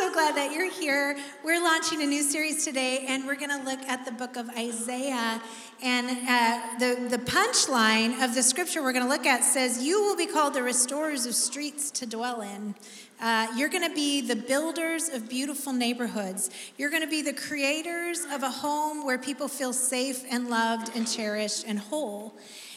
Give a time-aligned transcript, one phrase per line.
[0.00, 1.14] so glad that you're here.
[1.44, 4.48] We're launching a new series today, and we're going to look at the book of
[4.56, 5.42] Isaiah.
[5.82, 10.00] And uh, the, the punchline of the scripture we're going to look at says, You
[10.00, 12.74] will be called the restorers of streets to dwell in.
[13.20, 16.48] Uh, you're going to be the builders of beautiful neighborhoods.
[16.78, 20.96] You're going to be the creators of a home where people feel safe and loved
[20.96, 22.32] and cherished and whole.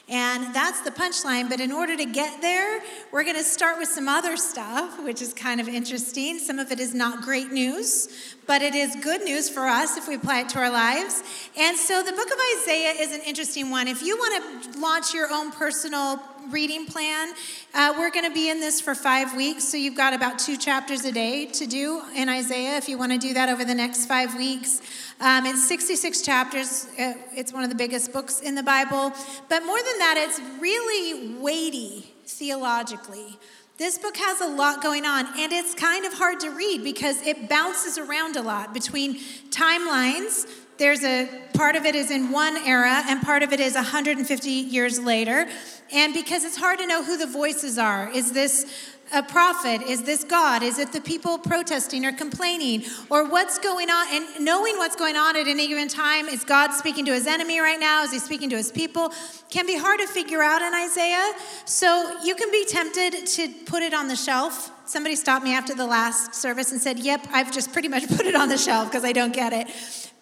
[0.09, 1.49] And that's the punchline.
[1.49, 2.81] But in order to get there,
[3.11, 6.39] we're going to start with some other stuff, which is kind of interesting.
[6.39, 10.07] Some of it is not great news, but it is good news for us if
[10.07, 11.23] we apply it to our lives.
[11.57, 13.88] And so the book of Isaiah is an interesting one.
[13.88, 17.33] If you want to launch your own personal reading plan.
[17.73, 20.57] Uh, we're going to be in this for five weeks, so you've got about two
[20.57, 23.75] chapters a day to do in Isaiah if you want to do that over the
[23.75, 24.81] next five weeks.
[25.20, 26.87] Um, it's 66 chapters.
[26.99, 29.13] Uh, it's one of the biggest books in the Bible.
[29.49, 33.37] But more than that, it's really weighty theologically.
[33.77, 37.21] This book has a lot going on, and it's kind of hard to read because
[37.25, 39.15] it bounces around a lot between
[39.49, 43.76] timelines there's a part of it is in one era and part of it is
[43.76, 45.48] 150 years later.
[45.91, 48.10] And because it's hard to know who the voices are.
[48.10, 49.84] Is this a prophet?
[49.84, 50.63] Is this god?
[50.63, 52.84] Is it the people protesting or complaining?
[53.12, 54.07] Or what's going on?
[54.12, 57.60] And knowing what's going on at any given time is god speaking to his enemy
[57.60, 58.04] right now?
[58.04, 59.13] Is he speaking to his people?
[59.49, 61.32] Can be hard to figure out in isaiah.
[61.65, 64.72] So you can be tempted to put it on the shelf.
[64.85, 68.25] Somebody stopped me after the last service and said yep i've just pretty much put
[68.25, 69.69] it on the shelf because i don't get it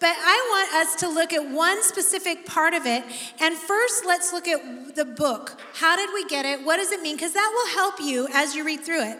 [0.02, 3.04] but I want us to look at one specific part of it.
[3.38, 5.60] And first, let's look at the book.
[5.74, 6.66] How did we get it?
[6.66, 7.14] What does it mean?
[7.14, 9.18] Because that will help you as you read through it.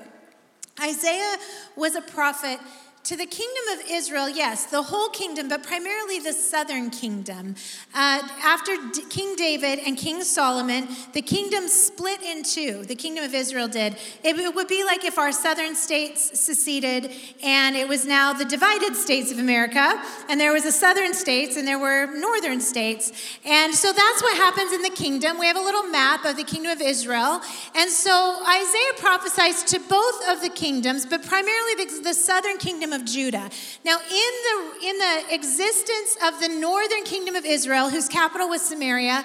[0.83, 1.37] Isaiah
[1.77, 2.59] was a prophet
[3.05, 7.57] to the kingdom of Israel, yes, the whole kingdom, but primarily the southern kingdom.
[7.93, 12.85] Uh, after D- King David and King Solomon, the kingdom split in two.
[12.85, 13.97] The kingdom of Israel did.
[14.23, 17.11] It, it would be like if our southern states seceded
[17.43, 21.57] and it was now the divided states of America, and there was a southern states
[21.57, 23.13] and there were northern states.
[23.45, 25.41] And so that's what happens in the kingdom.
[25.41, 27.41] We have a little map of the kingdom of Israel.
[27.75, 32.92] And so Isaiah prophesies to both of the kingdoms, but primarily the, the southern kingdom
[32.93, 33.51] of Judah.
[33.85, 38.63] Now, in the, in the existence of the northern kingdom of Israel, whose capital was
[38.63, 39.25] Samaria,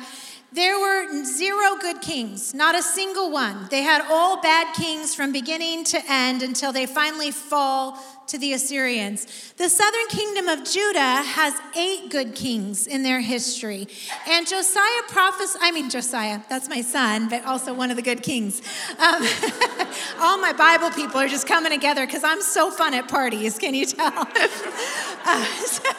[0.54, 3.68] there were zero good kings, not a single one.
[3.70, 8.54] They had all bad kings from beginning to end until they finally fall to the
[8.54, 9.54] Assyrians.
[9.58, 13.88] The southern kingdom of Judah has eight good kings in their history.
[14.28, 18.24] And Josiah prophesied, I mean, Josiah, that's my son, but also one of the good
[18.24, 18.62] kings.
[19.00, 19.28] Um,
[20.20, 23.74] all my Bible people are just coming together because I'm so fun at parties, can
[23.74, 24.14] you tell?
[25.26, 25.90] uh, so,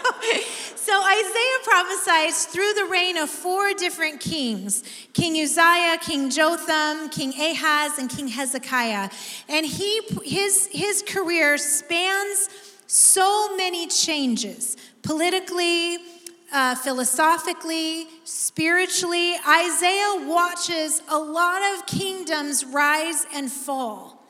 [0.88, 4.82] so Isaiah prophesies through the reign of four different kings
[5.12, 9.10] King Uzziah, King Jotham, King Ahaz, and King Hezekiah.
[9.50, 12.48] And he, his, his career spans
[12.86, 15.98] so many changes politically,
[16.54, 19.34] uh, philosophically, spiritually.
[19.46, 24.26] Isaiah watches a lot of kingdoms rise and fall.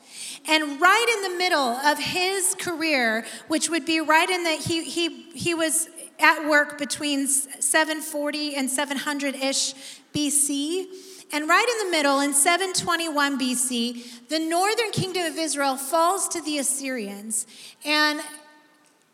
[0.48, 4.82] And right in the middle of his career, which would be right in the, he,
[4.82, 5.88] he, he was
[6.20, 9.74] at work between 740 and 700 ish
[10.14, 10.86] BC.
[11.32, 16.40] And right in the middle, in 721 BC, the northern kingdom of Israel falls to
[16.40, 17.46] the Assyrians.
[17.84, 18.20] And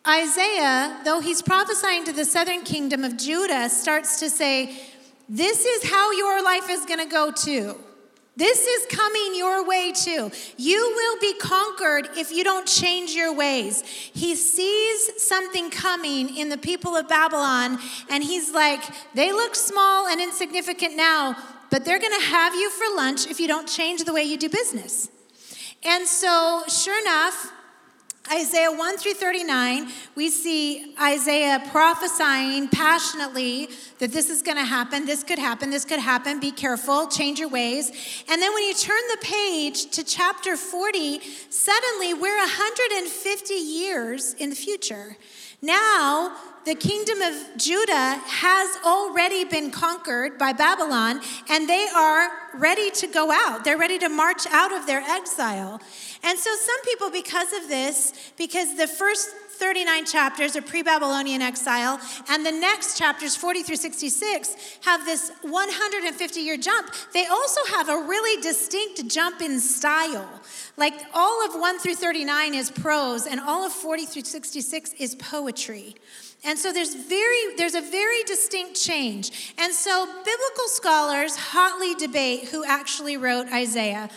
[0.06, 4.76] Isaiah, though he's prophesying to the southern kingdom of Judah, starts to say,
[5.28, 7.76] This is how your life is going to go too.
[8.36, 10.30] This is coming your way too.
[10.56, 13.82] You will be conquered if you don't change your ways.
[13.82, 17.78] He sees something coming in the people of Babylon,
[18.10, 18.82] and he's like,
[19.14, 21.36] they look small and insignificant now,
[21.70, 24.48] but they're gonna have you for lunch if you don't change the way you do
[24.48, 25.08] business.
[25.84, 27.52] And so, sure enough,
[28.32, 33.68] Isaiah 1 through 39, we see Isaiah prophesying passionately
[33.98, 37.38] that this is going to happen, this could happen, this could happen, be careful, change
[37.38, 37.90] your ways.
[38.26, 41.20] And then when you turn the page to chapter 40,
[41.50, 45.18] suddenly we're 150 years in the future.
[45.60, 46.34] Now,
[46.64, 51.20] the kingdom of Judah has already been conquered by Babylon,
[51.50, 53.64] and they are ready to go out.
[53.64, 55.82] They're ready to march out of their exile.
[56.24, 61.42] And so, some people, because of this, because the first 39 chapters are pre Babylonian
[61.42, 66.92] exile, and the next chapters, 40 through 66, have this 150 year jump.
[67.12, 70.28] They also have a really distinct jump in style.
[70.76, 75.14] Like all of 1 through 39 is prose, and all of 40 through 66 is
[75.14, 75.94] poetry.
[76.44, 79.54] And so there's very there's a very distinct change.
[79.56, 84.10] And so biblical scholars hotly debate who actually wrote Isaiah.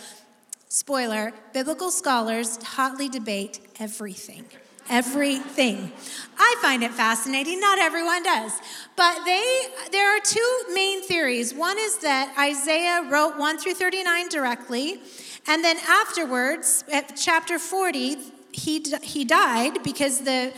[0.68, 4.44] Spoiler, biblical scholars hotly debate everything.
[4.90, 5.92] everything.
[6.38, 7.58] I find it fascinating.
[7.58, 8.52] Not everyone does.
[8.94, 9.62] But they
[9.92, 11.54] there are two main theories.
[11.54, 15.00] One is that Isaiah wrote 1 through 39 directly,
[15.46, 18.16] and then afterwards at chapter 40
[18.52, 20.52] he he died because the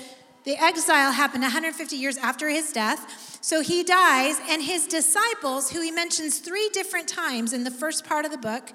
[0.45, 3.39] the exile happened 150 years after his death.
[3.43, 8.05] So he dies, and his disciples, who he mentions three different times in the first
[8.05, 8.73] part of the book,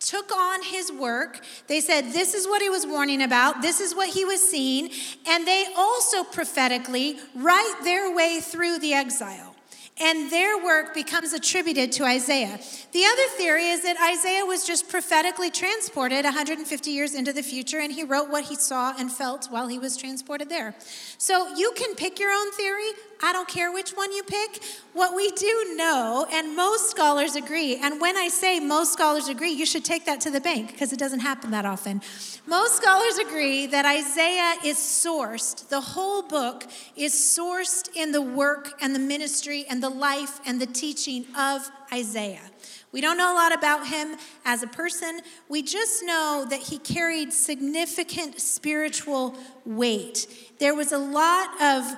[0.00, 1.40] took on his work.
[1.66, 4.90] They said, This is what he was warning about, this is what he was seeing.
[5.26, 9.54] And they also prophetically write their way through the exile
[10.00, 12.60] and their work becomes attributed to Isaiah.
[12.92, 17.78] The other theory is that Isaiah was just prophetically transported 150 years into the future
[17.78, 20.74] and he wrote what he saw and felt while he was transported there.
[21.18, 22.90] So you can pick your own theory.
[23.20, 24.62] I don't care which one you pick.
[24.92, 29.50] What we do know, and most scholars agree, and when I say most scholars agree,
[29.50, 32.00] you should take that to the bank because it doesn't happen that often.
[32.46, 36.64] Most scholars agree that Isaiah is sourced, the whole book
[36.96, 41.68] is sourced in the work and the ministry and the life and the teaching of
[41.92, 42.50] Isaiah.
[42.90, 45.20] We don't know a lot about him as a person.
[45.48, 49.36] We just know that he carried significant spiritual
[49.66, 50.26] weight.
[50.58, 51.96] There was a lot of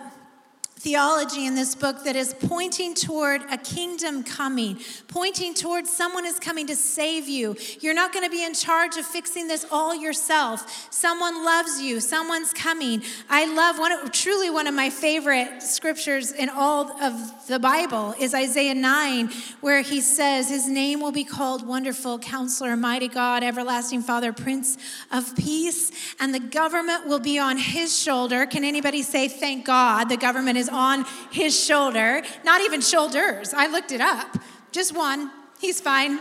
[0.80, 6.38] theology in this book that is pointing toward a kingdom coming, pointing toward someone is
[6.38, 7.54] coming to save you.
[7.80, 10.88] You're not going to be in charge of fixing this all yourself.
[10.90, 13.02] Someone loves you, someone's coming.
[13.28, 18.14] I love one of, truly one of my favorite scriptures in all of the Bible
[18.18, 19.30] is Isaiah 9
[19.60, 24.78] where he says his name will be called wonderful counselor, mighty God, everlasting Father, prince
[25.12, 28.46] of peace, and the government will be on his shoulder.
[28.46, 32.22] Can anybody say thank God the government is on his shoulder.
[32.44, 33.52] Not even shoulders.
[33.54, 34.36] I looked it up.
[34.72, 35.30] Just one.
[35.60, 36.18] He's fine.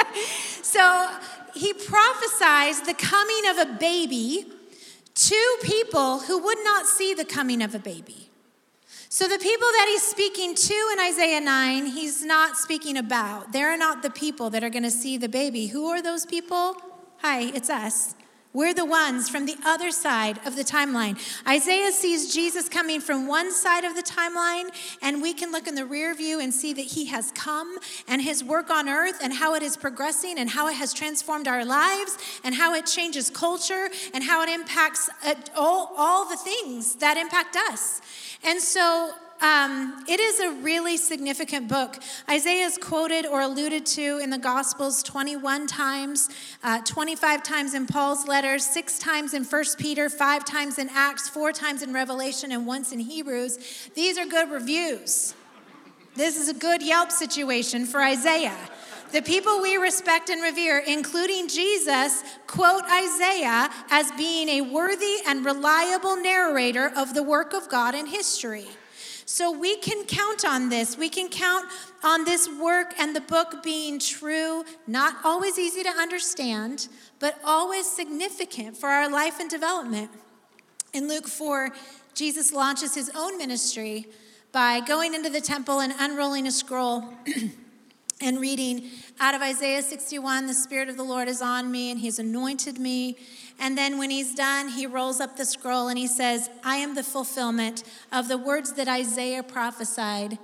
[0.62, 1.08] so
[1.54, 4.46] he prophesies the coming of a baby
[5.14, 8.30] to people who would not see the coming of a baby.
[9.08, 13.52] So, the people that he's speaking to in Isaiah 9, he's not speaking about.
[13.52, 15.68] They're not the people that are going to see the baby.
[15.68, 16.74] Who are those people?
[17.18, 18.16] Hi, it's us.
[18.54, 21.18] We're the ones from the other side of the timeline.
[21.44, 24.70] Isaiah sees Jesus coming from one side of the timeline,
[25.02, 28.22] and we can look in the rear view and see that he has come and
[28.22, 31.64] his work on earth and how it is progressing and how it has transformed our
[31.64, 36.94] lives and how it changes culture and how it impacts uh, all, all the things
[36.96, 38.00] that impact us.
[38.44, 41.98] And so um, it is a really significant book.
[42.30, 46.30] Isaiah is quoted or alluded to in the Gospels 21 times,
[46.62, 51.28] uh, 25 times in Paul's letters, six times in 1 Peter, five times in Acts,
[51.28, 53.90] four times in Revelation, and once in Hebrews.
[53.94, 55.34] These are good reviews.
[56.14, 58.56] This is a good Yelp situation for Isaiah.
[59.10, 65.44] The people we respect and revere, including Jesus, quote Isaiah as being a worthy and
[65.44, 68.66] reliable narrator of the work of God in history.
[69.26, 70.98] So we can count on this.
[70.98, 71.66] We can count
[72.02, 76.88] on this work and the book being true, not always easy to understand,
[77.20, 80.10] but always significant for our life and development.
[80.92, 81.70] In Luke 4,
[82.14, 84.06] Jesus launches his own ministry
[84.52, 87.14] by going into the temple and unrolling a scroll.
[88.20, 88.88] and reading
[89.18, 92.78] out of Isaiah 61 the Spirit of the Lord is on me, and He's anointed
[92.78, 93.16] me.
[93.58, 96.94] And then when He's done, He rolls up the scroll and He says, I am
[96.94, 100.38] the fulfillment of the words that Isaiah prophesied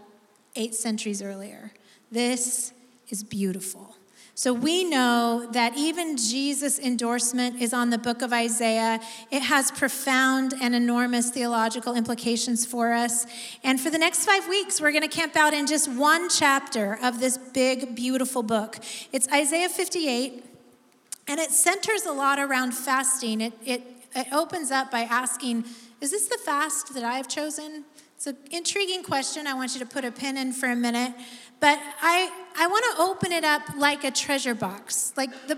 [0.57, 1.73] eight centuries earlier.
[2.11, 2.73] This
[3.09, 3.97] is beautiful.
[4.40, 8.99] So we know that even Jesus' endorsement is on the book of Isaiah.
[9.31, 13.26] It has profound and enormous theological implications for us.
[13.62, 16.99] And for the next five weeks, we're going to camp out in just one chapter
[17.02, 18.79] of this big, beautiful book.
[19.12, 20.50] It's Isaiah 58,
[21.31, 23.41] and it centers a lot around fasting.
[23.41, 23.83] It, it,
[24.17, 25.65] it opens up by asking,
[26.01, 27.85] Is this the fast that I've chosen?
[28.17, 29.47] It's an intriguing question.
[29.47, 31.13] I want you to put a pin in for a minute.
[31.61, 35.13] But I, I want to open it up like a treasure box.
[35.17, 35.57] Like the,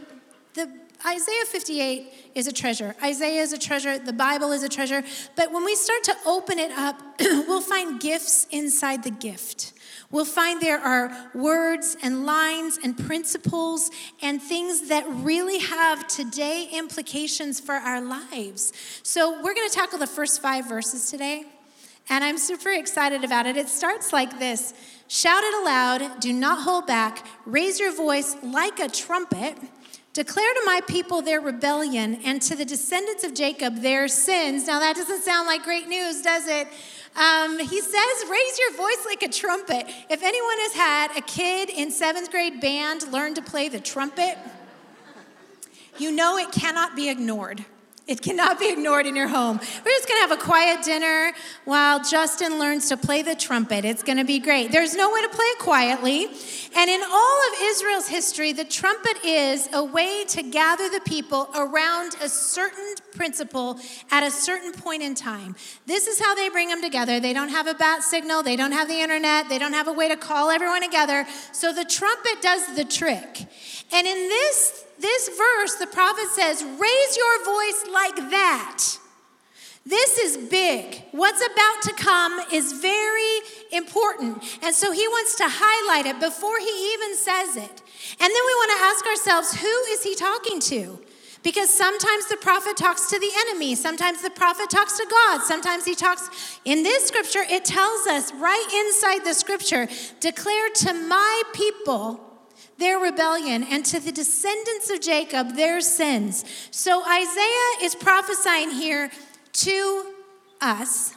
[0.52, 0.70] the
[1.06, 2.94] Isaiah 58 is a treasure.
[3.02, 3.98] Isaiah is a treasure.
[3.98, 5.02] The Bible is a treasure.
[5.36, 9.72] But when we start to open it up, we'll find gifts inside the gift.
[10.12, 13.90] We'll find there are words and lines and principles
[14.20, 18.74] and things that really have today implications for our lives.
[19.02, 21.46] So we're going to tackle the first five verses today.
[22.10, 23.56] And I'm super excited about it.
[23.56, 24.74] It starts like this
[25.08, 29.56] Shout it aloud, do not hold back, raise your voice like a trumpet.
[30.12, 34.66] Declare to my people their rebellion and to the descendants of Jacob their sins.
[34.66, 36.68] Now, that doesn't sound like great news, does it?
[37.14, 39.86] Um, he says, raise your voice like a trumpet.
[40.08, 44.38] If anyone has had a kid in seventh grade band learn to play the trumpet,
[45.98, 47.64] you know it cannot be ignored.
[48.08, 49.58] It cannot be ignored in your home.
[49.58, 51.32] We're just gonna have a quiet dinner
[51.64, 53.84] while Justin learns to play the trumpet.
[53.84, 54.72] It's gonna be great.
[54.72, 56.26] There's no way to play it quietly.
[56.74, 61.48] And in all of Israel's history, the trumpet is a way to gather the people
[61.54, 63.78] around a certain principle
[64.10, 65.54] at a certain point in time.
[65.86, 67.20] This is how they bring them together.
[67.20, 69.92] They don't have a bat signal, they don't have the internet, they don't have a
[69.92, 71.24] way to call everyone together.
[71.52, 73.46] So the trumpet does the trick.
[73.92, 78.84] And in this this verse, the prophet says, raise your voice like that.
[79.84, 81.02] This is big.
[81.10, 83.40] What's about to come is very
[83.72, 84.44] important.
[84.62, 87.82] And so he wants to highlight it before he even says it.
[88.20, 91.00] And then we want to ask ourselves, who is he talking to?
[91.42, 95.84] Because sometimes the prophet talks to the enemy, sometimes the prophet talks to God, sometimes
[95.84, 96.60] he talks.
[96.64, 99.88] In this scripture, it tells us right inside the scripture
[100.20, 102.31] declare to my people
[102.82, 106.44] their rebellion, and to the descendants of Jacob their sins.
[106.72, 109.08] So Isaiah is prophesying here
[109.52, 110.06] to
[110.60, 111.14] us,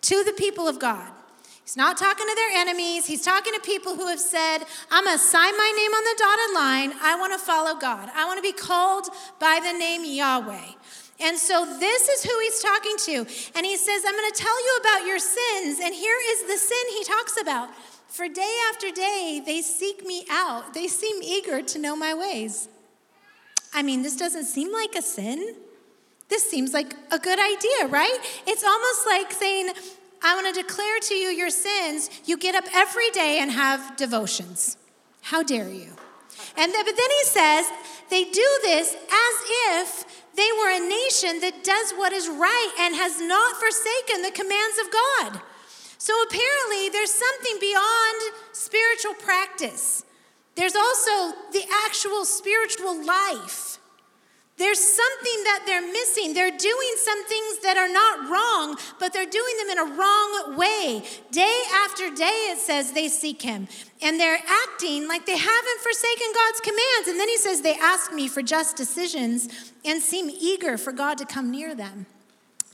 [0.00, 1.12] to the people of God.
[1.62, 3.04] He's not talking to their enemies.
[3.06, 6.16] He's talking to people who have said, I'm going to sign my name on the
[6.18, 6.92] dotted line.
[7.02, 8.10] I want to follow God.
[8.14, 10.72] I want to be called by the name Yahweh.
[11.20, 13.16] And so this is who he's talking to.
[13.54, 15.78] And he says, I'm going to tell you about your sins.
[15.84, 17.68] And here is the sin he talks about
[18.12, 20.74] for day after day, they seek me out.
[20.74, 22.68] They seem eager to know my ways.
[23.72, 25.56] I mean, this doesn't seem like a sin.
[26.28, 28.18] This seems like a good idea, right?
[28.46, 29.70] It's almost like saying,
[30.22, 32.10] I want to declare to you your sins.
[32.26, 34.76] You get up every day and have devotions.
[35.22, 35.88] How dare you?
[36.58, 37.66] And then, but then he says,
[38.10, 39.34] they do this as
[39.70, 40.04] if
[40.36, 44.78] they were a nation that does what is right and has not forsaken the commands
[44.78, 45.42] of God.
[46.02, 50.04] So apparently, there's something beyond spiritual practice.
[50.56, 53.78] There's also the actual spiritual life.
[54.56, 56.34] There's something that they're missing.
[56.34, 60.56] They're doing some things that are not wrong, but they're doing them in a wrong
[60.56, 61.04] way.
[61.30, 63.68] Day after day, it says they seek Him.
[64.02, 67.06] And they're acting like they haven't forsaken God's commands.
[67.06, 71.16] And then He says, They ask me for just decisions and seem eager for God
[71.18, 72.06] to come near them.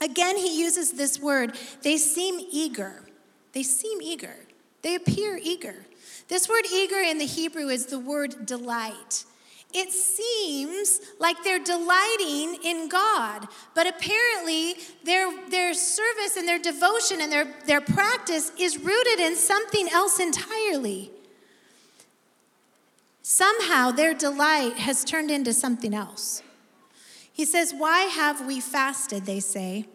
[0.01, 3.03] Again, He uses this word, they seem eager.
[3.53, 4.35] They seem eager,
[4.81, 5.85] they appear eager.
[6.27, 9.25] This word eager in the Hebrew is the word delight.
[9.71, 17.21] It seems like they're delighting in God, but apparently their, their service and their devotion
[17.21, 21.11] and their, their practice is rooted in something else entirely.
[23.21, 26.41] Somehow their delight has turned into something else.
[27.31, 29.85] He says, Why have we fasted, they say,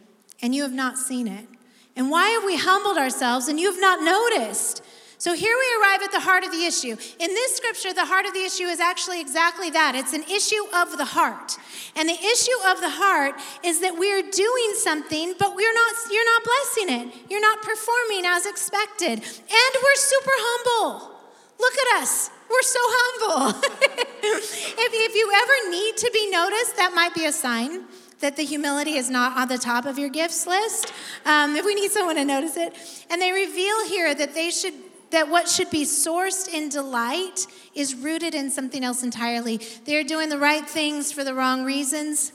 [0.40, 1.48] and you have not seen it?
[1.96, 4.82] And why have we humbled ourselves and you have not noticed?
[5.24, 6.96] So here we arrive at the heart of the issue.
[7.18, 10.66] In this scripture, the heart of the issue is actually exactly that it's an issue
[10.74, 11.56] of the heart.
[11.96, 16.26] And the issue of the heart is that we're doing something, but we're not, you're
[16.26, 17.30] not blessing it.
[17.30, 19.22] You're not performing as expected.
[19.22, 21.14] And we're super humble.
[21.58, 22.30] Look at us.
[22.50, 23.60] We're so humble.
[23.64, 27.84] if, if you ever need to be noticed, that might be a sign
[28.20, 30.92] that the humility is not on the top of your gifts list.
[31.24, 32.74] Um, if we need someone to notice it.
[33.10, 34.74] And they reveal here that they should
[35.10, 39.60] that what should be sourced in delight is rooted in something else entirely.
[39.84, 42.32] They're doing the right things for the wrong reasons.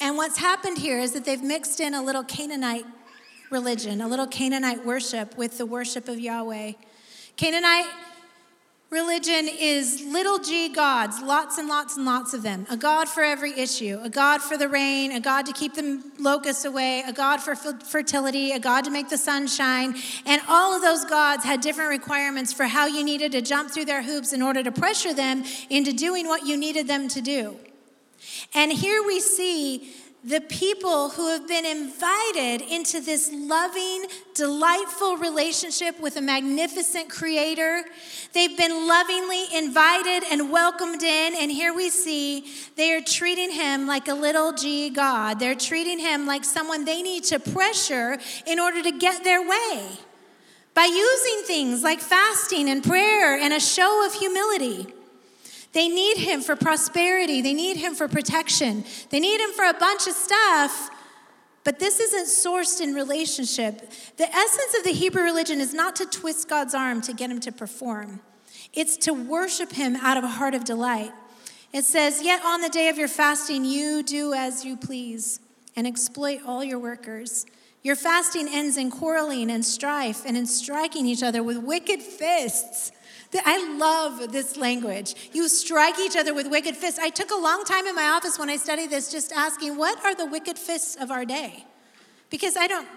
[0.00, 2.86] And what's happened here is that they've mixed in a little Canaanite
[3.50, 6.72] religion, a little Canaanite worship with the worship of Yahweh.
[7.36, 7.86] Canaanite
[8.90, 12.66] Religion is little g gods, lots and lots and lots of them.
[12.70, 16.02] A God for every issue, a God for the rain, a God to keep the
[16.18, 19.94] locusts away, a God for fertility, a God to make the sun shine.
[20.24, 23.84] And all of those gods had different requirements for how you needed to jump through
[23.84, 27.56] their hoops in order to pressure them into doing what you needed them to do.
[28.54, 29.92] And here we see
[30.24, 37.84] the people who have been invited into this loving, delightful relationship with a magnificent creator.
[38.32, 43.86] They've been lovingly invited and welcomed in, and here we see they are treating him
[43.86, 45.38] like a little g God.
[45.38, 49.88] They're treating him like someone they need to pressure in order to get their way
[50.74, 54.92] by using things like fasting and prayer and a show of humility.
[55.72, 59.74] They need him for prosperity, they need him for protection, they need him for a
[59.74, 60.90] bunch of stuff.
[61.64, 63.90] But this isn't sourced in relationship.
[64.16, 67.40] The essence of the Hebrew religion is not to twist God's arm to get him
[67.40, 68.20] to perform,
[68.72, 71.12] it's to worship him out of a heart of delight.
[71.72, 75.40] It says, Yet on the day of your fasting, you do as you please
[75.76, 77.44] and exploit all your workers.
[77.82, 82.90] Your fasting ends in quarreling and strife and in striking each other with wicked fists.
[83.44, 85.30] I love this language.
[85.32, 86.98] You strike each other with wicked fists.
[86.98, 90.02] I took a long time in my office when I studied this just asking, what
[90.04, 91.66] are the wicked fists of our day?
[92.30, 92.88] Because I don't,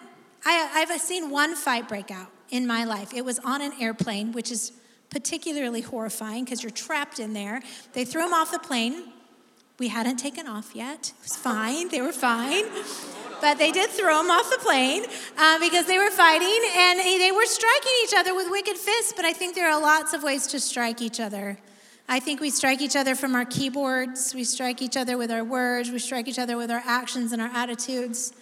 [0.45, 3.13] I, I've seen one fight break out in my life.
[3.13, 4.73] It was on an airplane, which is
[5.09, 7.61] particularly horrifying because you're trapped in there.
[7.93, 9.11] They threw him off the plane.
[9.79, 11.13] We hadn't taken off yet.
[11.17, 11.89] It was fine.
[11.89, 12.65] They were fine.
[13.41, 15.03] But they did throw him off the plane
[15.37, 19.13] uh, because they were fighting and they were striking each other with wicked fists.
[19.15, 21.57] But I think there are lots of ways to strike each other.
[22.07, 25.43] I think we strike each other from our keyboards, we strike each other with our
[25.43, 28.33] words, we strike each other with our actions and our attitudes.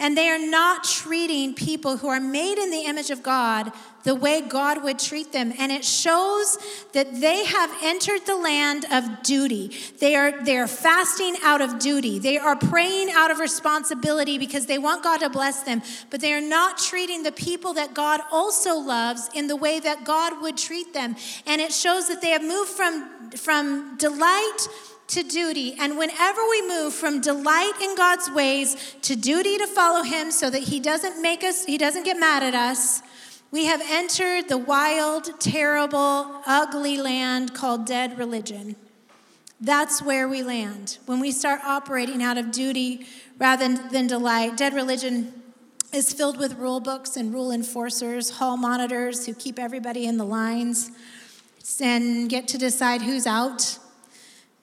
[0.00, 3.70] And they are not treating people who are made in the image of God
[4.02, 5.52] the way God would treat them.
[5.58, 6.58] And it shows
[6.92, 9.76] that they have entered the land of duty.
[9.98, 12.18] They are, they are fasting out of duty.
[12.18, 15.82] They are praying out of responsibility because they want God to bless them.
[16.08, 20.04] But they are not treating the people that God also loves in the way that
[20.04, 21.16] God would treat them.
[21.46, 24.66] And it shows that they have moved from, from delight
[25.10, 25.74] to duty.
[25.78, 30.50] And whenever we move from delight in God's ways to duty to follow Him so
[30.50, 33.02] that He doesn't make us, He doesn't get mad at us,
[33.50, 38.76] we have entered the wild, terrible, ugly land called dead religion.
[39.60, 40.98] That's where we land.
[41.06, 43.06] When we start operating out of duty
[43.38, 45.34] rather than delight, dead religion
[45.92, 50.24] is filled with rule books and rule enforcers, hall monitors who keep everybody in the
[50.24, 50.92] lines
[51.80, 53.79] and get to decide who's out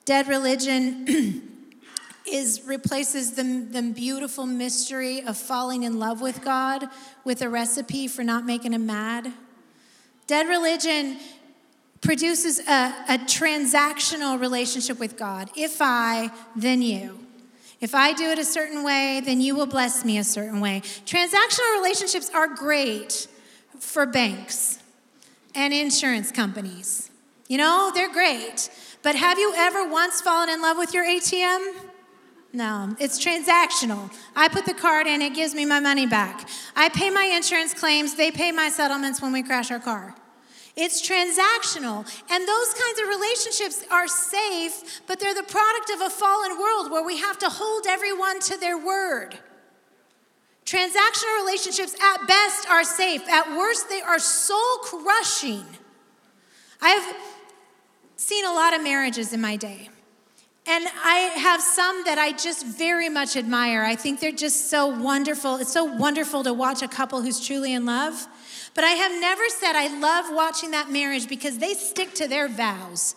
[0.08, 1.42] Dead religion
[2.26, 6.88] is replaces the, the beautiful mystery of falling in love with God
[7.24, 9.30] with a recipe for not making him mad.
[10.26, 11.18] Dead religion
[12.00, 15.50] produces a, a transactional relationship with God.
[15.54, 17.26] If I, then you.
[17.82, 20.80] If I do it a certain way, then you will bless me a certain way.
[21.04, 23.28] Transactional relationships are great
[23.78, 24.78] for banks
[25.54, 27.10] and insurance companies.
[27.46, 28.70] You know, they're great.
[29.02, 31.74] But have you ever once fallen in love with your ATM?
[32.52, 34.12] No, it's transactional.
[34.34, 36.48] I put the card in, it gives me my money back.
[36.74, 40.14] I pay my insurance claims, they pay my settlements when we crash our car.
[40.74, 42.06] It's transactional.
[42.30, 46.90] And those kinds of relationships are safe, but they're the product of a fallen world
[46.90, 49.36] where we have to hold everyone to their word.
[50.64, 55.64] Transactional relationships at best are safe, at worst, they are soul crushing.
[56.80, 57.16] I have
[58.18, 59.88] seen a lot of marriages in my day.
[60.66, 63.84] And I have some that I just very much admire.
[63.84, 65.56] I think they're just so wonderful.
[65.56, 68.26] It's so wonderful to watch a couple who's truly in love.
[68.74, 72.48] But I have never said I love watching that marriage because they stick to their
[72.48, 73.14] vows.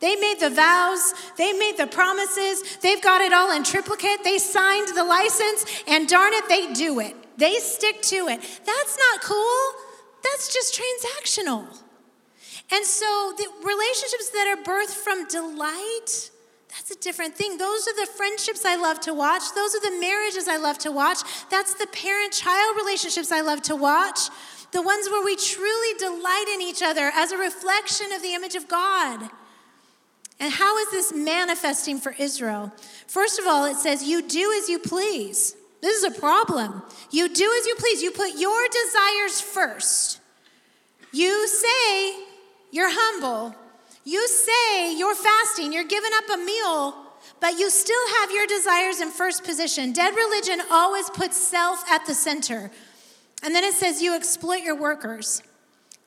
[0.00, 4.38] They made the vows, they made the promises, they've got it all in triplicate, they
[4.38, 7.16] signed the license, and darn it, they do it.
[7.36, 8.40] They stick to it.
[8.64, 9.72] That's not cool.
[10.22, 11.66] That's just transactional.
[12.70, 16.30] And so the relationships that are birthed from delight,
[16.68, 17.56] that's a different thing.
[17.56, 19.42] Those are the friendships I love to watch.
[19.54, 21.18] Those are the marriages I love to watch.
[21.50, 24.20] That's the parent child relationships I love to watch.
[24.72, 28.54] The ones where we truly delight in each other as a reflection of the image
[28.54, 29.30] of God.
[30.40, 32.70] And how is this manifesting for Israel?
[33.06, 35.56] First of all, it says, You do as you please.
[35.80, 36.82] This is a problem.
[37.10, 38.02] You do as you please.
[38.02, 40.20] You put your desires first.
[41.12, 42.27] You say,
[42.70, 43.54] you're humble.
[44.04, 46.94] You say you're fasting, you're giving up a meal,
[47.40, 49.92] but you still have your desires in first position.
[49.92, 52.70] Dead religion always puts self at the center.
[53.42, 55.42] And then it says you exploit your workers.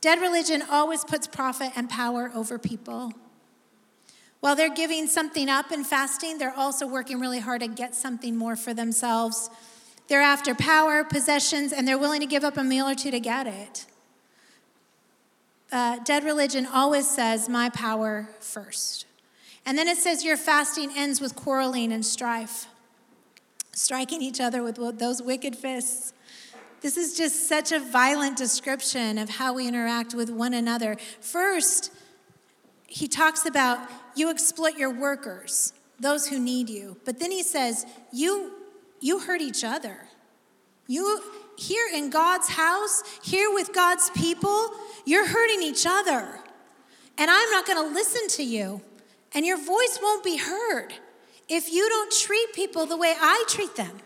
[0.02, 3.14] Dead religion always puts profit and power over people.
[4.40, 8.36] While they're giving something up and fasting, they're also working really hard to get something
[8.36, 9.52] more for themselves.
[10.08, 13.20] They're after power, possessions, and they're willing to give up a meal or two to
[13.20, 13.86] get it
[15.72, 19.06] uh, dead religion always says, My power first.
[19.66, 22.68] And then it says, Your fasting ends with quarreling and strife,
[23.74, 26.14] striking each other with those wicked fists.
[26.82, 30.98] This is just such a violent description of how we interact with one another.
[31.20, 31.92] First,
[32.88, 36.98] he talks about you exploit your workers, those who need you.
[37.06, 38.52] But then he says, you,
[39.00, 40.08] you hurt each other.
[40.88, 41.22] You,
[41.62, 44.72] here in God's house, here with God's people,
[45.06, 46.40] you're hurting each other.
[47.18, 48.82] And I'm not going to listen to you.
[49.34, 50.94] And your voice won't be heard
[51.48, 54.00] if you don't treat people the way I treat them.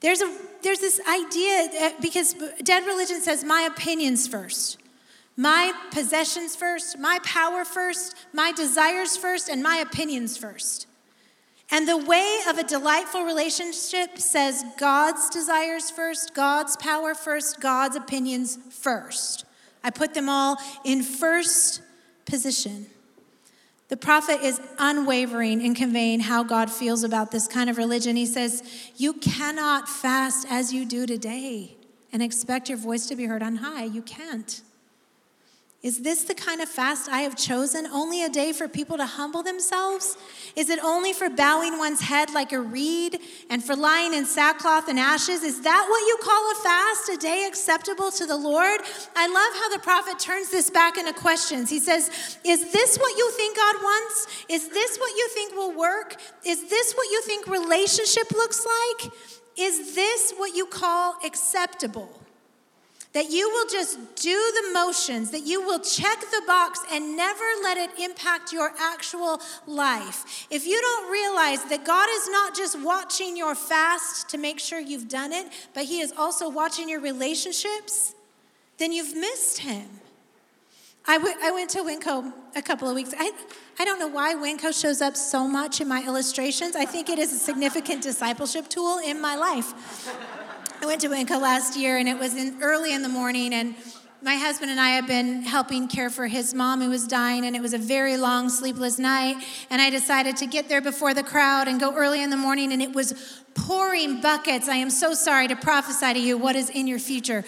[0.00, 4.78] There's, a, there's this idea, uh, because dead religion says, my opinions first,
[5.36, 10.86] my possessions first, my power first, my desires first, and my opinions first.
[11.70, 17.96] And the way of a delightful relationship says God's desires first, God's power first, God's
[17.96, 19.44] opinions first.
[19.82, 21.82] I put them all in first
[22.26, 22.86] position.
[23.88, 28.16] The prophet is unwavering in conveying how God feels about this kind of religion.
[28.16, 28.62] He says,
[28.96, 31.76] You cannot fast as you do today
[32.12, 33.84] and expect your voice to be heard on high.
[33.84, 34.62] You can't.
[35.84, 37.86] Is this the kind of fast I have chosen?
[37.86, 40.16] Only a day for people to humble themselves?
[40.56, 43.18] Is it only for bowing one's head like a reed
[43.50, 45.42] and for lying in sackcloth and ashes?
[45.42, 48.80] Is that what you call a fast, a day acceptable to the Lord?
[49.14, 51.68] I love how the prophet turns this back into questions.
[51.68, 54.28] He says, Is this what you think God wants?
[54.48, 56.16] Is this what you think will work?
[56.46, 59.12] Is this what you think relationship looks like?
[59.58, 62.23] Is this what you call acceptable?
[63.14, 67.44] That you will just do the motions, that you will check the box and never
[67.62, 70.46] let it impact your actual life.
[70.50, 74.80] If you don't realize that God is not just watching your fast to make sure
[74.80, 78.14] you've done it, but He is also watching your relationships,
[78.78, 79.86] then you've missed Him.
[81.06, 83.14] I, w- I went to Winco a couple of weeks.
[83.16, 83.30] I,
[83.78, 86.74] I don't know why Winco shows up so much in my illustrations.
[86.74, 89.72] I think it is a significant discipleship tool in my life.
[90.84, 93.74] I went to Winco last year, and it was in, early in the morning, and
[94.20, 97.56] my husband and I had been helping care for his mom who was dying, and
[97.56, 99.42] it was a very long, sleepless night.
[99.70, 102.70] And I decided to get there before the crowd and go early in the morning,
[102.70, 104.68] and it was pouring buckets.
[104.68, 107.44] I am so sorry to prophesy to you what is in your future,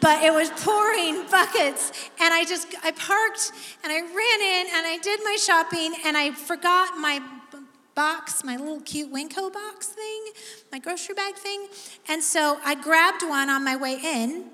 [0.00, 1.92] but it was pouring buckets.
[2.20, 3.52] And I just, I parked
[3.84, 7.22] and I ran in and I did my shopping, and I forgot my
[7.94, 10.22] box, my little cute Winco box thing,
[10.72, 11.68] my grocery bag thing.
[12.08, 14.46] And so I grabbed one on my way in,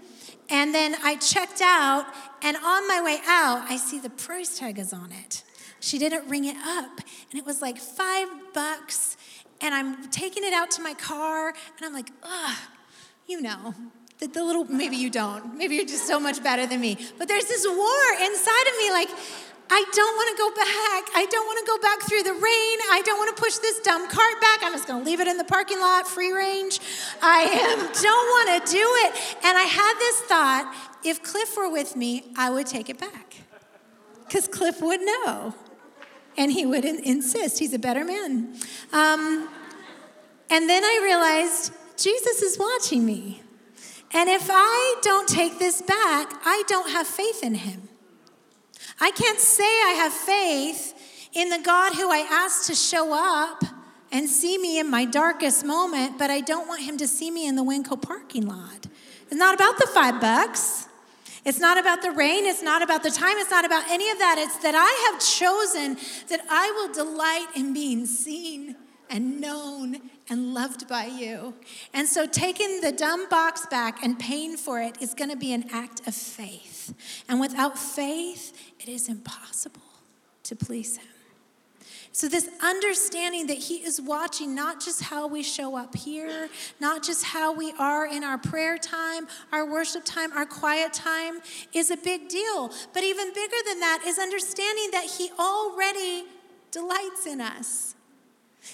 [0.49, 2.07] and then I checked out,
[2.42, 5.42] and on my way out, I see the price tag is on it.
[5.81, 9.16] She didn't ring it up, and it was like five bucks.
[9.61, 12.57] And I'm taking it out to my car, and I'm like, ugh,
[13.27, 13.75] you know,
[14.18, 15.57] the, the, little, maybe you don't.
[15.57, 16.96] Maybe you're just so much better than me.
[17.18, 19.09] But there's this war inside of me like,
[19.68, 21.11] I don't want to go back.
[21.16, 22.76] I don't want to go back through the rain.
[22.92, 24.61] I don't want to push this dumb cart back.
[24.62, 26.81] I'm just going to leave it in the parking lot, free range.
[27.20, 29.37] I am, don't want to do it.
[29.44, 30.74] And I had this thought
[31.05, 33.35] if Cliff were with me, I would take it back.
[34.26, 35.55] Because Cliff would know.
[36.37, 37.59] And he would in- insist.
[37.59, 38.55] He's a better man.
[38.92, 39.48] Um,
[40.50, 43.42] and then I realized Jesus is watching me.
[44.12, 47.86] And if I don't take this back, I don't have faith in him.
[49.01, 50.95] I can't say I have faith
[51.35, 53.63] in the God who I asked to show up
[54.11, 57.47] and see me in my darkest moment, but I don't want him to see me
[57.47, 58.87] in the Winco parking lot.
[59.27, 60.89] It's not about the five bucks.
[61.45, 62.47] It's not about the rain.
[62.47, 63.37] It's not about the time.
[63.39, 64.37] It's not about any of that.
[64.39, 65.97] It's that I have chosen
[66.29, 68.77] that I will delight in being seen
[69.09, 71.55] and known and loved by you.
[71.95, 75.53] And so taking the dumb box back and paying for it is going to be
[75.53, 76.95] an act of faith.
[77.29, 79.83] And without faith, it is impossible
[80.45, 81.07] to please Him.
[82.12, 86.49] So, this understanding that He is watching not just how we show up here,
[86.81, 91.41] not just how we are in our prayer time, our worship time, our quiet time,
[91.75, 92.71] is a big deal.
[92.95, 96.25] But even bigger than that is understanding that He already
[96.71, 97.96] delights in us.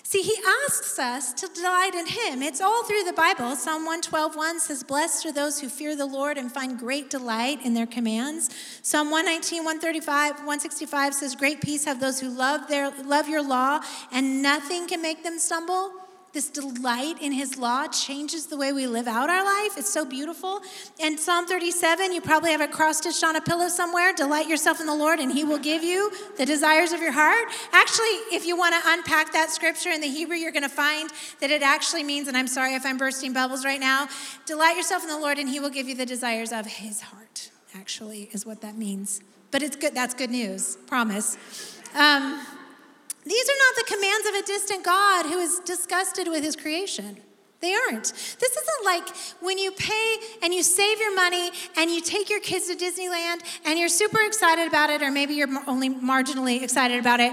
[0.03, 2.43] See, he asks us to delight in him.
[2.43, 3.57] It's all through the Bible.
[3.57, 7.75] Psalm 112:1 says, Blessed are those who fear the Lord and find great delight in
[7.75, 8.51] their commands.
[8.83, 13.81] Psalm 119, 135, 165 says, Great peace have those who love their love your law,
[14.11, 16.02] and nothing can make them stumble
[16.33, 19.77] this delight in his law changes the way we live out our life.
[19.77, 20.61] It's so beautiful.
[20.99, 24.15] And Psalm 37, you probably have it cross stitched on a pillow somewhere.
[24.15, 27.49] Delight yourself in the Lord, and he will give you the desires of your heart.
[27.73, 31.11] Actually, if you want to unpack that scripture in the Hebrew, you're going to find
[31.41, 34.09] that it actually means, and I'm sorry if I'm bursting bubbles right now,
[34.47, 37.51] delight yourself in the Lord, and he will give you the desires of his heart,
[37.75, 39.21] actually, is what that means.
[39.51, 39.95] But it's good.
[39.95, 40.77] That's good news.
[40.87, 41.37] Promise.
[41.95, 42.41] Um,
[43.25, 47.19] these are not the commands of a distant God who is disgusted with his creation.
[47.61, 48.13] They aren't.
[48.41, 49.09] This isn't like
[49.41, 53.41] when you pay and you save your money and you take your kids to Disneyland
[53.65, 57.33] and you're super excited about it, or maybe you're only marginally excited about it,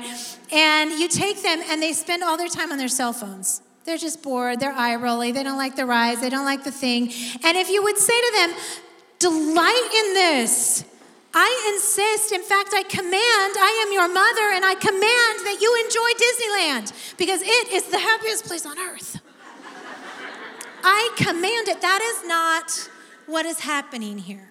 [0.52, 3.64] and you take them and they spend all their time on their cell phones.
[3.86, 6.72] They're just bored, they're eye rolling, they don't like the rides, they don't like the
[6.72, 7.12] thing.
[7.44, 8.54] And if you would say to them,
[9.18, 10.86] delight in this,
[11.34, 15.70] I insist, in fact, I command, I am your mother, and I command that you
[15.86, 19.22] enjoy Disneyland because it is the happiest place on earth.
[20.84, 21.82] I command it.
[21.82, 22.90] That is not
[23.28, 24.50] what is happening here.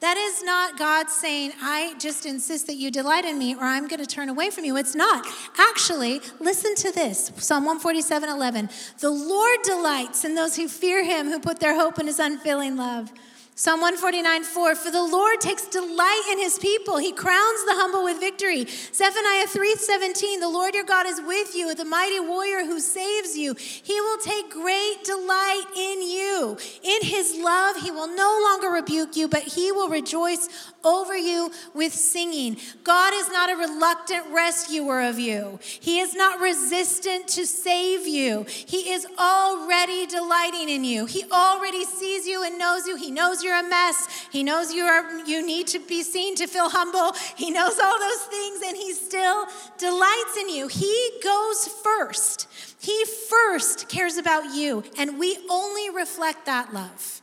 [0.00, 3.86] That is not God saying, I just insist that you delight in me or I'm
[3.86, 4.78] going to turn away from you.
[4.78, 5.26] It's not.
[5.58, 8.70] Actually, listen to this Psalm 147 11.
[9.00, 12.76] The Lord delights in those who fear him, who put their hope in his unfailing
[12.76, 13.12] love.
[13.60, 16.96] Psalm 149, 4, for the Lord takes delight in his people.
[16.96, 18.64] He crowns the humble with victory.
[18.64, 23.36] Zephaniah 3, 17, the Lord your God is with you, the mighty warrior who saves
[23.36, 23.54] you.
[23.58, 26.56] He will take great delight in you.
[26.82, 30.48] In his love, he will no longer rebuke you, but he will rejoice
[30.84, 32.56] over you with singing.
[32.84, 35.58] God is not a reluctant rescuer of you.
[35.62, 38.44] He is not resistant to save you.
[38.48, 41.06] He is already delighting in you.
[41.06, 42.96] He already sees you and knows you.
[42.96, 44.26] He knows you're a mess.
[44.30, 47.12] He knows you are you need to be seen to feel humble.
[47.36, 49.46] He knows all those things and he still
[49.78, 50.68] delights in you.
[50.68, 52.48] He goes first.
[52.80, 57.19] He first cares about you and we only reflect that love.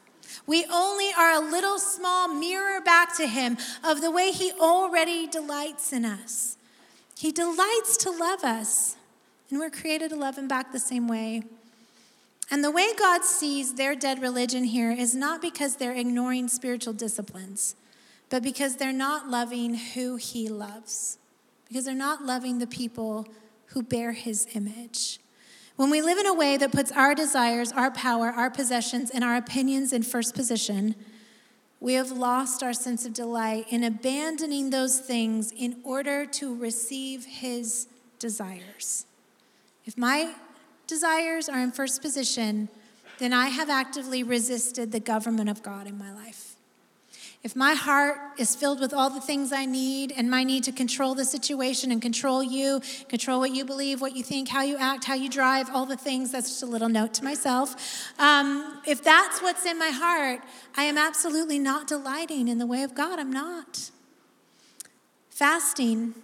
[0.48, 5.28] We only are a little small mirror back to him of the way he already
[5.28, 6.58] delights in us.
[7.18, 8.96] He delights to love us,
[9.50, 11.44] and we're created to love him back the same way.
[12.50, 16.94] And the way God sees their dead religion here is not because they're ignoring spiritual
[16.94, 17.76] disciplines,
[18.30, 21.18] but because they're not loving who He loves,
[21.68, 23.28] because they're not loving the people
[23.68, 25.20] who bear His image.
[25.78, 29.24] When we live in a way that puts our desires, our power, our possessions, and
[29.24, 30.96] our opinions in first position,
[31.80, 37.26] we have lost our sense of delight in abandoning those things in order to receive
[37.26, 37.86] His
[38.18, 39.06] desires.
[39.86, 40.34] If my
[40.88, 42.70] desires are in first position,
[43.20, 46.47] then I have actively resisted the government of God in my life.
[47.48, 50.74] If my heart is filled with all the things I need and my need to
[50.74, 54.76] control the situation and control you, control what you believe, what you think, how you
[54.78, 57.74] act, how you drive, all the things, that's just a little note to myself.
[58.20, 60.42] Um, if that's what's in my heart,
[60.76, 63.18] I am absolutely not delighting in the way of God.
[63.18, 63.92] I'm not.
[65.30, 66.16] Fasting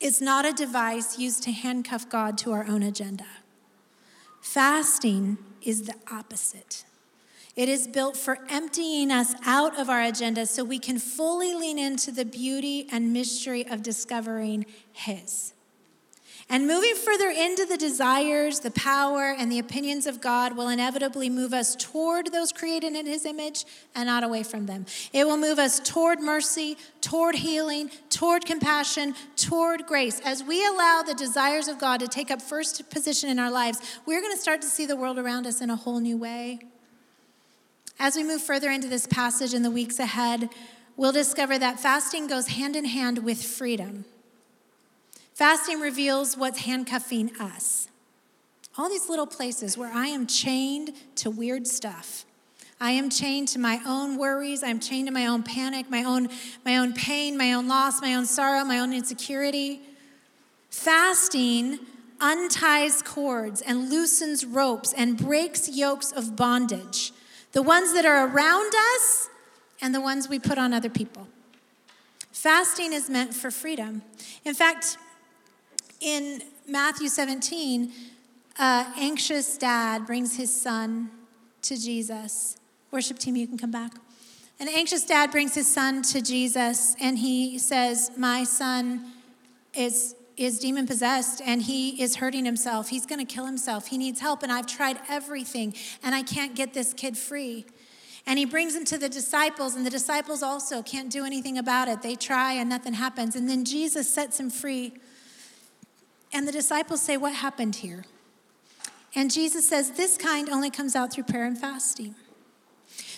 [0.00, 3.26] is not a device used to handcuff God to our own agenda.
[4.40, 6.84] Fasting is the opposite.
[7.60, 11.78] It is built for emptying us out of our agenda so we can fully lean
[11.78, 15.52] into the beauty and mystery of discovering His.
[16.48, 21.28] And moving further into the desires, the power, and the opinions of God will inevitably
[21.28, 24.86] move us toward those created in His image and not away from them.
[25.12, 30.18] It will move us toward mercy, toward healing, toward compassion, toward grace.
[30.24, 34.00] As we allow the desires of God to take up first position in our lives,
[34.06, 36.60] we're going to start to see the world around us in a whole new way.
[38.02, 40.48] As we move further into this passage in the weeks ahead,
[40.96, 44.06] we'll discover that fasting goes hand in hand with freedom.
[45.34, 47.88] Fasting reveals what's handcuffing us.
[48.78, 52.24] All these little places where I am chained to weird stuff.
[52.80, 54.62] I am chained to my own worries.
[54.62, 56.30] I'm chained to my own panic, my own,
[56.64, 59.82] my own pain, my own loss, my own sorrow, my own insecurity.
[60.70, 61.80] Fasting
[62.18, 67.12] unties cords and loosens ropes and breaks yokes of bondage,
[67.52, 69.28] the ones that are around us
[69.80, 71.28] and the ones we put on other people.
[72.32, 74.02] Fasting is meant for freedom.
[74.44, 74.96] In fact,
[76.00, 77.92] in Matthew 17,
[78.58, 81.10] uh, anxious dad brings his son
[81.62, 82.56] to Jesus.
[82.90, 83.92] Worship team, you can come back.
[84.58, 89.12] An anxious dad brings his son to Jesus, and he says, My son
[89.74, 92.88] is, is demon possessed and he is hurting himself.
[92.88, 93.88] He's going to kill himself.
[93.88, 97.66] He needs help, and I've tried everything, and I can't get this kid free.
[98.26, 101.88] And he brings him to the disciples, and the disciples also can't do anything about
[101.88, 102.02] it.
[102.02, 103.36] They try, and nothing happens.
[103.36, 104.92] And then Jesus sets him free.
[106.32, 108.04] And the disciples say, What happened here?
[109.14, 112.14] And Jesus says, This kind only comes out through prayer and fasting.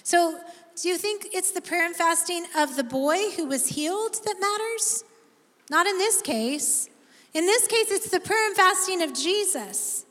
[0.02, 0.40] So,
[0.80, 4.36] do you think it's the prayer and fasting of the boy who was healed that
[4.40, 5.04] matters?
[5.70, 6.88] Not in this case.
[7.34, 10.04] In this case, it's the prayer and fasting of Jesus.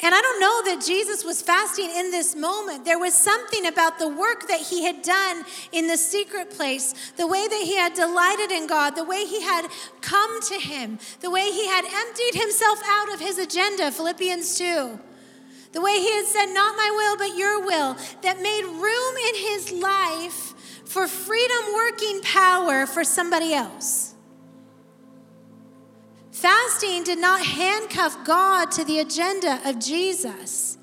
[0.00, 2.84] And I don't know that Jesus was fasting in this moment.
[2.84, 7.26] There was something about the work that he had done in the secret place, the
[7.26, 9.66] way that he had delighted in God, the way he had
[10.00, 15.00] come to him, the way he had emptied himself out of his agenda, Philippians 2.
[15.72, 19.34] The way he had said, Not my will, but your will, that made room in
[19.34, 20.54] his life
[20.86, 24.07] for freedom working power for somebody else.
[26.38, 30.78] Fasting did not handcuff God to the agenda of Jesus.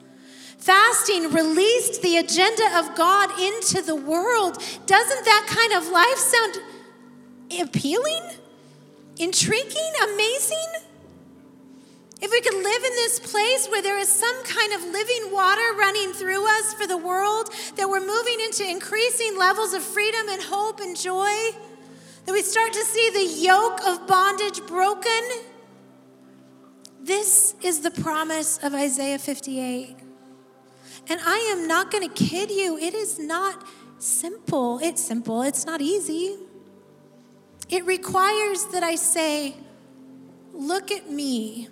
[0.57, 4.61] Fasting released the agenda of God into the world.
[4.85, 6.57] Doesn't that kind of life sound
[7.57, 8.23] appealing,
[9.17, 10.67] intriguing, amazing?
[12.21, 15.73] If we could live in this place where there is some kind of living water
[15.77, 20.41] running through us for the world, that we're moving into increasing levels of freedom and
[20.41, 21.31] hope and joy,
[22.25, 25.21] that we start to see the yoke of bondage broken.
[27.01, 29.95] This is the promise of Isaiah 58.
[31.07, 33.63] And I am not going to kid you, it is not
[33.99, 34.79] simple.
[34.79, 36.37] It's simple, it's not easy.
[37.69, 39.55] It requires that I say,
[40.53, 41.67] Look at me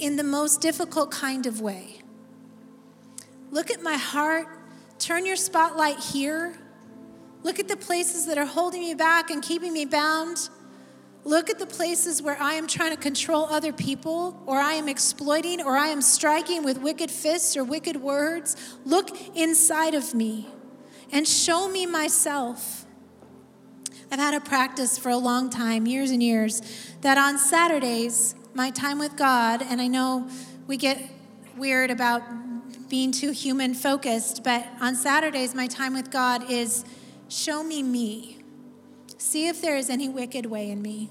[0.00, 2.00] in the most difficult kind of way.
[3.52, 4.48] Look at my heart.
[4.98, 6.58] Turn your spotlight here.
[7.48, 10.50] Look at the places that are holding me back and keeping me bound.
[11.24, 14.86] Look at the places where I am trying to control other people, or I am
[14.86, 18.54] exploiting, or I am striking with wicked fists or wicked words.
[18.84, 20.46] Look inside of me
[21.10, 22.84] and show me myself.
[24.12, 26.60] I've had a practice for a long time, years and years,
[27.00, 30.28] that on Saturdays, my time with God, and I know
[30.66, 31.02] we get
[31.56, 32.20] weird about
[32.90, 36.84] being too human focused, but on Saturdays, my time with God is
[37.28, 38.38] show me me.
[39.18, 41.10] See if there is any wicked way in me.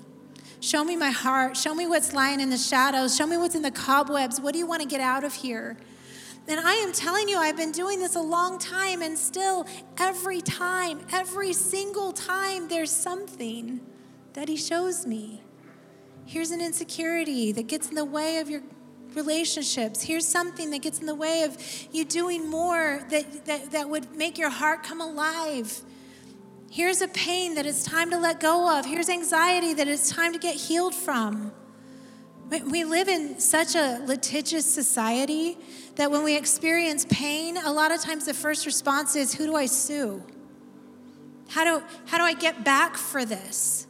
[0.60, 1.56] Show me my heart.
[1.56, 3.16] Show me what's lying in the shadows.
[3.16, 4.42] Show me what's in the cobwebs.
[4.42, 5.78] What do you want to get out of here?
[6.48, 10.40] And I am telling you, I've been doing this a long time, and still, every
[10.40, 13.82] time, every single time, there's something
[14.34, 15.42] that He shows me.
[16.26, 18.62] Here's an insecurity that gets in the way of your
[19.14, 20.02] relationships.
[20.02, 21.58] Here's something that gets in the way of
[21.92, 25.82] you doing more that, that, that would make your heart come alive.
[26.70, 28.86] Here's a pain that it's time to let go of.
[28.86, 31.52] Here's anxiety that it's time to get healed from.
[32.50, 35.58] We live in such a litigious society
[35.96, 39.56] that when we experience pain, a lot of times the first response is, Who do
[39.56, 40.24] I sue?
[41.50, 43.88] How do, how do I get back for this?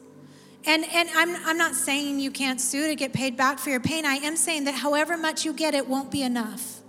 [0.66, 3.80] And, and I'm, I'm not saying you can't sue to get paid back for your
[3.80, 4.06] pain.
[4.06, 6.82] I am saying that however much you get, it won't be enough.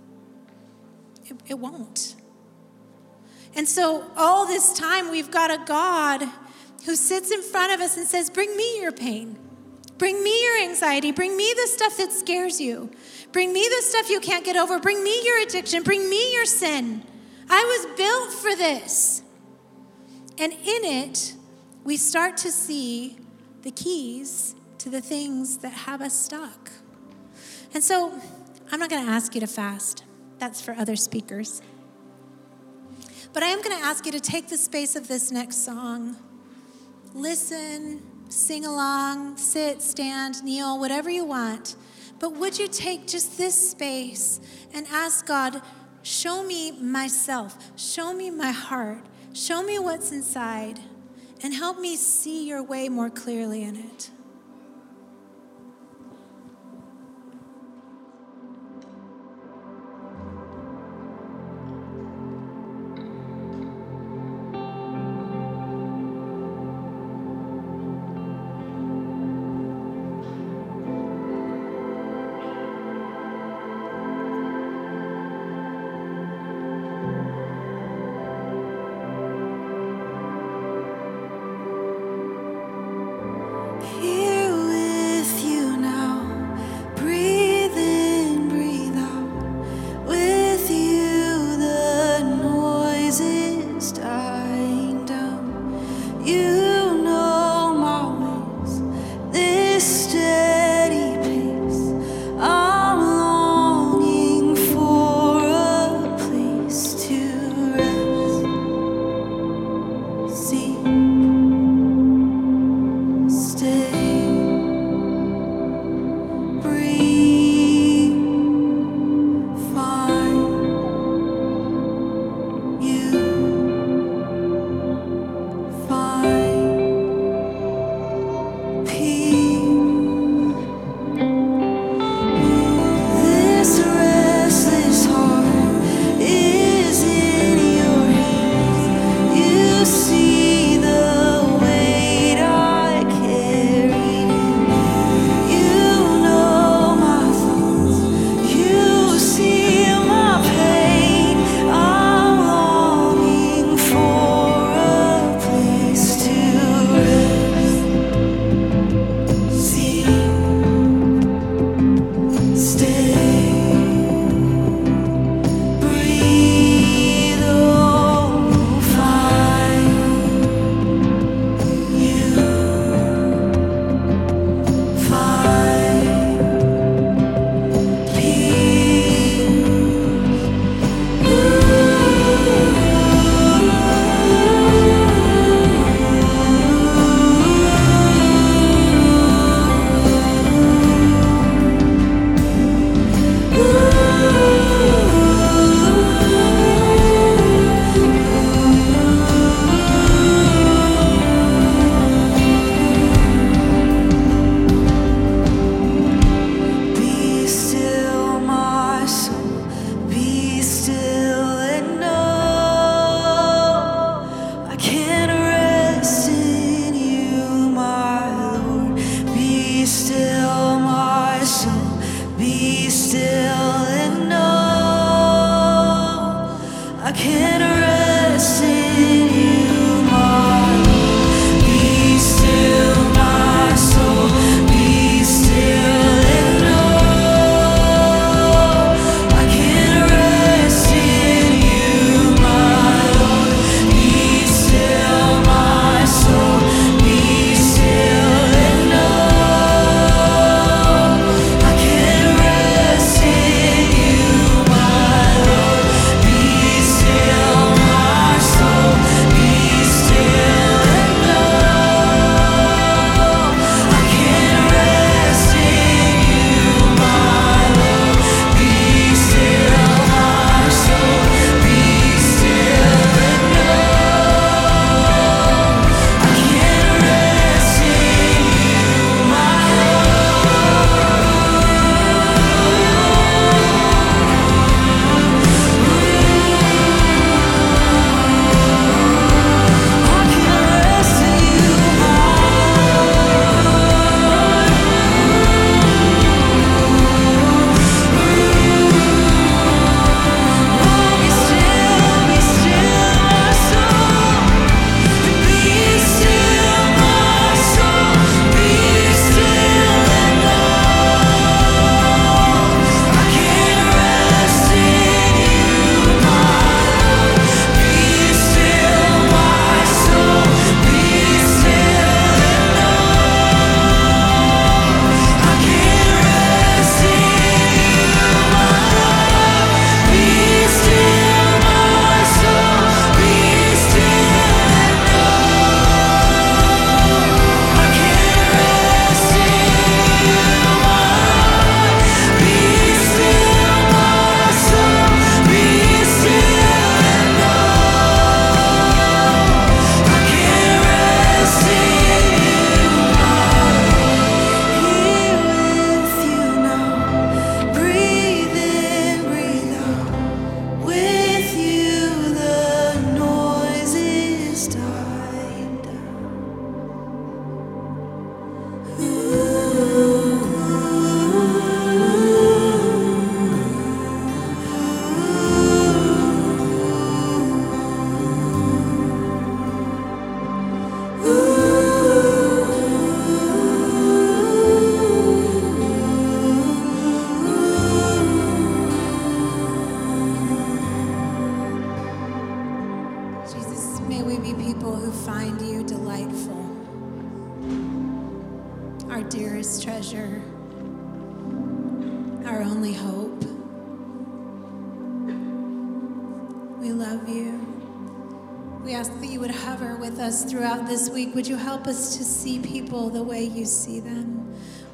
[1.25, 2.15] It, it won't.
[3.59, 6.23] And so, all this time, we've got a God
[6.85, 9.37] who sits in front of us and says, Bring me your pain.
[9.97, 11.11] Bring me your anxiety.
[11.11, 12.89] Bring me the stuff that scares you.
[13.33, 14.79] Bring me the stuff you can't get over.
[14.79, 15.83] Bring me your addiction.
[15.83, 17.03] Bring me your sin.
[17.49, 19.23] I was built for this.
[20.37, 21.33] And in it,
[21.83, 23.17] we start to see
[23.63, 26.71] the keys to the things that have us stuck.
[27.73, 28.21] And so,
[28.71, 30.05] I'm not going to ask you to fast,
[30.37, 31.61] that's for other speakers.
[33.31, 36.17] But I am going to ask you to take the space of this next song.
[37.13, 41.75] Listen, sing along, sit, stand, kneel, whatever you want.
[42.19, 44.39] But would you take just this space
[44.73, 45.61] and ask God,
[46.01, 50.79] show me myself, show me my heart, show me what's inside,
[51.43, 54.09] and help me see your way more clearly in it?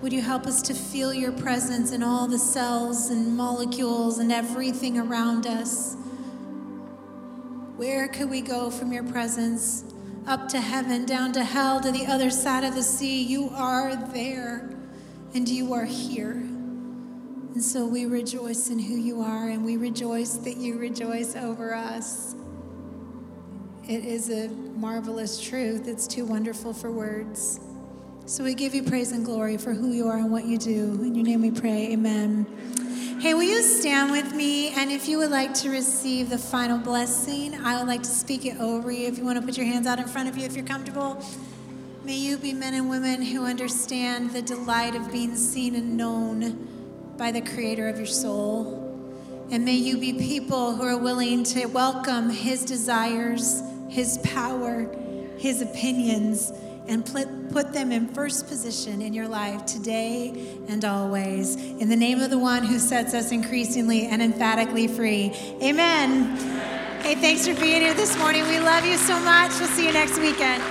[0.02, 4.32] Would you help us to feel your presence in all the cells and molecules and
[4.32, 5.96] everything around us?
[7.78, 9.84] Where could we go from your presence?
[10.28, 13.22] Up to heaven, down to hell, to the other side of the sea.
[13.22, 14.70] You are there
[15.34, 16.32] and you are here.
[16.32, 21.74] And so we rejoice in who you are and we rejoice that you rejoice over
[21.74, 22.36] us.
[23.88, 25.88] It is a marvelous truth.
[25.88, 27.60] It's too wonderful for words.
[28.28, 31.00] So we give you praise and glory for who you are and what you do.
[31.04, 31.92] In your name we pray.
[31.94, 32.48] Amen.
[33.22, 34.70] Hey, will you stand with me?
[34.70, 38.48] And if you would like to receive the final blessing, I would like to speak
[38.48, 39.08] it over you.
[39.08, 41.24] If you want to put your hands out in front of you, if you're comfortable,
[42.04, 47.14] may you be men and women who understand the delight of being seen and known
[47.18, 48.82] by the creator of your soul.
[49.52, 54.94] And may you be people who are willing to welcome his desires his power,
[55.38, 56.52] his opinions,
[56.88, 61.56] and put them in first position in your life today and always.
[61.56, 65.32] In the name of the one who sets us increasingly and emphatically free.
[65.62, 66.36] Amen.
[67.02, 68.48] Hey, thanks for being here this morning.
[68.48, 69.52] We love you so much.
[69.60, 70.64] We'll see you next weekend.